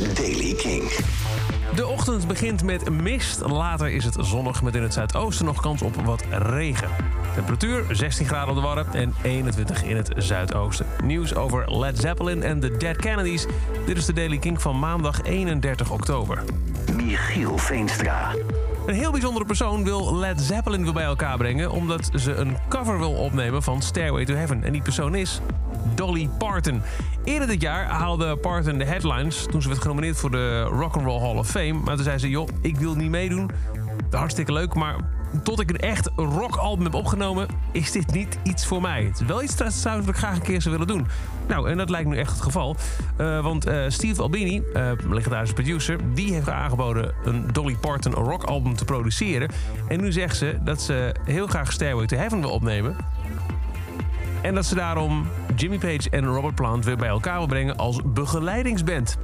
is 0.00 0.14
Daily 0.14 0.54
King. 0.54 0.82
De 1.74 1.86
ochtend 1.86 2.26
begint 2.26 2.62
met 2.62 2.90
mist. 2.90 3.40
Later 3.40 3.88
is 3.88 4.04
het 4.04 4.16
zonnig 4.18 4.62
met 4.62 4.74
in 4.74 4.82
het 4.82 4.92
zuidoosten 4.92 5.44
nog 5.44 5.60
kans 5.60 5.82
op 5.82 5.94
wat 5.94 6.24
regen. 6.30 6.88
Temperatuur 7.34 7.84
16 7.90 8.26
graden 8.26 8.48
op 8.48 8.54
de 8.54 8.60
Warren 8.60 8.86
en 8.92 9.14
21 9.22 9.84
in 9.84 9.96
het 9.96 10.10
zuidoosten. 10.16 10.86
Nieuws 11.04 11.34
over 11.34 11.78
Led 11.78 11.98
Zeppelin 11.98 12.42
en 12.42 12.60
de 12.60 12.76
Dead 12.76 12.96
Kennedys. 12.96 13.46
Dit 13.86 13.96
is 13.96 14.06
de 14.06 14.12
Daily 14.12 14.38
King 14.38 14.62
van 14.62 14.78
maandag 14.78 15.22
31 15.22 15.90
oktober. 15.90 16.42
Michiel 16.92 17.58
Veenstra. 17.58 18.34
Een 18.86 18.94
heel 18.94 19.10
bijzondere 19.10 19.44
persoon 19.44 19.84
wil 19.84 20.16
Led 20.16 20.40
Zeppelin 20.40 20.84
weer 20.84 20.92
bij 20.92 21.04
elkaar 21.04 21.36
brengen... 21.36 21.70
omdat 21.70 22.10
ze 22.14 22.34
een 22.34 22.56
cover 22.68 22.98
wil 22.98 23.12
opnemen 23.12 23.62
van 23.62 23.82
Stairway 23.82 24.24
to 24.24 24.34
Heaven. 24.34 24.64
En 24.64 24.72
die 24.72 24.82
persoon 24.82 25.14
is 25.14 25.40
Dolly 25.94 26.28
Parton. 26.38 26.82
Eerder 27.24 27.48
dit 27.48 27.60
jaar 27.60 27.86
haalde 27.86 28.36
Parton 28.36 28.78
de 28.78 28.84
headlines... 28.84 29.46
toen 29.50 29.62
ze 29.62 29.68
werd 29.68 29.80
genomineerd 29.80 30.16
voor 30.16 30.30
de 30.30 30.62
Rock 30.62 30.94
and 30.94 31.04
Roll 31.04 31.20
Hall 31.20 31.36
of 31.36 31.48
Fame. 31.48 31.72
Maar 31.72 31.94
toen 31.94 32.04
zei 32.04 32.18
ze, 32.18 32.28
joh, 32.28 32.48
ik 32.60 32.76
wil 32.76 32.94
niet 32.94 33.10
meedoen. 33.10 33.50
Hartstikke 34.10 34.52
leuk, 34.52 34.74
maar 34.74 34.96
tot 35.42 35.60
ik 35.60 35.70
een 35.70 35.78
echt 35.78 36.10
rockalbum 36.16 36.84
heb 36.84 36.94
opgenomen... 36.94 37.46
is 37.72 37.92
dit 37.92 38.12
niet 38.12 38.38
iets 38.42 38.66
voor 38.66 38.80
mij. 38.80 39.04
Het 39.04 39.20
is 39.20 39.26
wel 39.26 39.42
iets 39.42 39.56
dat 39.56 39.72
zou 39.72 40.08
ik 40.08 40.16
graag 40.16 40.36
een 40.36 40.42
keer 40.42 40.62
zou 40.62 40.78
willen 40.78 40.94
doen. 40.94 41.06
Nou, 41.48 41.70
en 41.70 41.76
dat 41.76 41.90
lijkt 41.90 42.08
nu 42.08 42.16
echt 42.16 42.30
het 42.30 42.40
geval. 42.40 42.76
Uh, 43.20 43.42
want 43.42 43.68
uh, 43.68 43.84
Steve 43.88 44.22
Albini, 44.22 44.62
uh, 44.74 44.90
legendarische 45.10 45.54
producer... 45.54 45.98
die 46.14 46.32
heeft 46.32 46.48
aangeboden 46.48 47.14
een 47.24 47.48
Dolly 47.52 47.76
Parton 47.76 48.12
rockalbum 48.12 48.76
te 48.76 48.84
produceren. 48.84 49.50
En 49.88 50.00
nu 50.00 50.12
zegt 50.12 50.36
ze 50.36 50.58
dat 50.64 50.82
ze 50.82 51.14
heel 51.24 51.46
graag 51.46 51.72
Stairway 51.72 52.06
to 52.06 52.16
Heaven 52.16 52.40
wil 52.40 52.50
opnemen... 52.50 52.96
En 54.44 54.54
dat 54.54 54.64
ze 54.66 54.74
daarom 54.74 55.26
Jimmy 55.56 55.78
Page 55.78 56.10
en 56.10 56.24
Robert 56.24 56.54
Plant 56.54 56.84
weer 56.84 56.96
bij 56.96 57.08
elkaar 57.08 57.38
wil 57.38 57.46
brengen 57.46 57.76
als 57.76 58.00
begeleidingsband. 58.04 59.18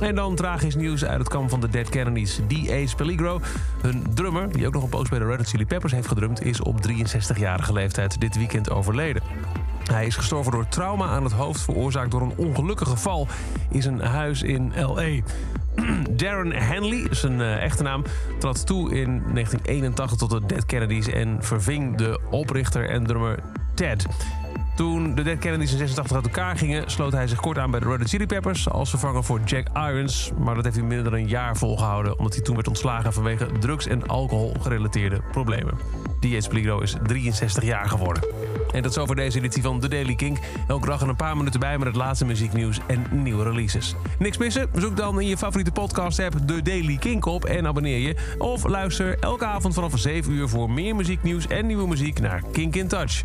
En 0.00 0.14
dan 0.14 0.34
tragisch 0.34 0.74
nieuws 0.74 1.04
uit 1.04 1.18
het 1.18 1.28
kamp 1.28 1.50
van 1.50 1.60
de 1.60 1.68
Dead 1.68 1.88
Kennedys. 1.88 2.40
D.A. 2.48 2.94
Peligro, 2.96 3.40
hun 3.82 4.04
drummer, 4.14 4.52
die 4.52 4.66
ook 4.66 4.72
nog 4.72 4.82
een 4.82 4.88
post 4.88 5.10
bij 5.10 5.18
de 5.18 5.24
Red 5.24 5.36
Hot 5.36 5.48
Chili 5.48 5.66
Peppers 5.66 5.92
heeft 5.92 6.08
gedrumd... 6.08 6.44
is 6.44 6.60
op 6.60 6.88
63-jarige 6.88 7.72
leeftijd 7.72 8.20
dit 8.20 8.36
weekend 8.36 8.70
overleden. 8.70 9.22
Hij 9.84 10.06
is 10.06 10.16
gestorven 10.16 10.52
door 10.52 10.68
trauma 10.68 11.06
aan 11.06 11.24
het 11.24 11.32
hoofd... 11.32 11.60
veroorzaakt 11.60 12.10
door 12.10 12.22
een 12.22 12.36
ongelukkige 12.36 12.96
val 12.96 13.28
in 13.70 13.82
zijn 13.82 14.00
huis 14.00 14.42
in 14.42 14.72
L.A. 14.76 15.20
Darren 16.10 16.66
Hanley, 16.66 17.06
zijn 17.10 17.40
uh, 17.40 17.62
echte 17.62 17.82
naam, 17.82 18.02
trad 18.38 18.66
toe 18.66 18.94
in 18.94 19.22
1981 19.34 20.18
tot 20.18 20.30
de 20.30 20.46
Dead 20.46 20.66
Kennedys... 20.66 21.08
en 21.08 21.36
verving 21.40 21.96
de 21.96 22.20
oprichter 22.30 22.88
en 22.88 23.06
drummer 23.06 23.38
Ted. 23.80 24.06
Toen 24.76 25.14
de 25.14 25.22
Dead 25.22 25.38
Kennedys 25.38 25.72
in 25.72 25.78
86 25.78 26.16
uit 26.16 26.26
elkaar 26.26 26.56
gingen, 26.56 26.90
sloot 26.90 27.12
hij 27.12 27.26
zich 27.26 27.40
kort 27.40 27.58
aan 27.58 27.70
bij 27.70 27.80
de 27.80 27.88
Red 27.88 28.08
Chili 28.08 28.26
Peppers 28.26 28.68
als 28.68 28.90
vervanger 28.90 29.24
voor 29.24 29.40
Jack 29.44 29.66
Irons. 29.74 30.32
Maar 30.38 30.54
dat 30.54 30.64
heeft 30.64 30.76
hij 30.76 30.84
minder 30.84 31.10
dan 31.10 31.20
een 31.20 31.28
jaar 31.28 31.56
volgehouden, 31.56 32.18
omdat 32.18 32.34
hij 32.34 32.42
toen 32.42 32.54
werd 32.54 32.68
ontslagen 32.68 33.12
vanwege 33.12 33.48
drugs- 33.58 33.86
en 33.86 34.06
alcohol 34.06 34.54
gerelateerde 34.60 35.20
problemen. 35.30 35.74
D.H. 36.20 36.48
Peligro 36.48 36.80
is 36.80 36.94
63 37.06 37.64
jaar 37.64 37.88
geworden. 37.88 38.22
En 38.72 38.82
dat 38.82 38.90
is 38.90 38.98
over 38.98 39.16
deze 39.16 39.38
editie 39.38 39.62
van 39.62 39.80
The 39.80 39.88
Daily 39.88 40.14
Kink. 40.14 40.38
Elke 40.68 40.86
dag 40.86 41.00
een 41.00 41.16
paar 41.16 41.36
minuten 41.36 41.60
bij 41.60 41.78
met 41.78 41.86
het 41.86 41.96
laatste 41.96 42.24
muzieknieuws 42.24 42.78
en 42.86 43.06
nieuwe 43.10 43.44
releases. 43.44 43.94
Niks 44.18 44.38
missen? 44.38 44.68
Zoek 44.74 44.96
dan 44.96 45.20
in 45.20 45.26
je 45.26 45.36
favoriete 45.36 45.72
podcast-app 45.72 46.34
The 46.46 46.62
Daily 46.62 46.96
Kink 46.96 47.26
op 47.26 47.44
en 47.44 47.66
abonneer 47.66 47.98
je. 47.98 48.16
Of 48.38 48.64
luister 48.64 49.18
elke 49.18 49.44
avond 49.44 49.74
vanaf 49.74 49.92
7 49.94 50.32
uur 50.32 50.48
voor 50.48 50.70
meer 50.70 50.96
muzieknieuws 50.96 51.46
en 51.46 51.66
nieuwe 51.66 51.88
muziek 51.88 52.20
naar 52.20 52.42
Kink 52.52 52.76
in 52.76 52.88
Touch. 52.88 53.22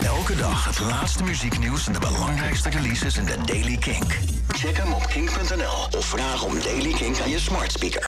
Elke 0.00 0.36
dag 0.36 0.64
het 0.64 0.80
laatste 0.80 1.24
muzieknieuws 1.24 1.86
en 1.86 1.92
de 1.92 1.98
belangrijkste 1.98 2.68
releases 2.70 3.16
in 3.16 3.24
The 3.24 3.36
Daily 3.44 3.76
Kink. 3.76 4.18
Check 4.48 4.76
hem 4.76 4.92
op 4.92 5.06
kink.nl 5.06 5.98
of 5.98 6.04
vraag 6.04 6.44
om 6.44 6.54
Daily 6.62 6.92
Kink 6.92 7.20
aan 7.20 7.30
je 7.30 7.38
smart 7.38 7.72
speaker. 7.72 7.98